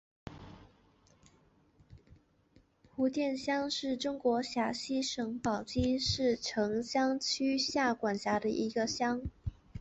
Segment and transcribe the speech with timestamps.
[2.95, 9.21] 胡店乡是中国陕西省宝鸡市陈仓区下辖的一个乡。